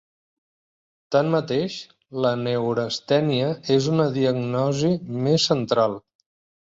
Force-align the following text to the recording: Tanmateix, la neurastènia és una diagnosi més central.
Tanmateix, 1.15 1.75
la 2.25 2.31
neurastènia 2.47 3.53
és 3.79 3.91
una 3.97 4.11
diagnosi 4.19 4.91
més 5.29 5.47
central. 5.53 5.95